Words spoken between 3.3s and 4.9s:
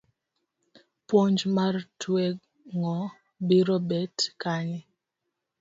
biro bet kanye?